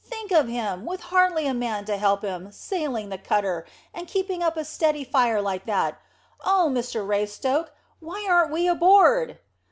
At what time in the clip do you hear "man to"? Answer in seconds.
1.53-1.95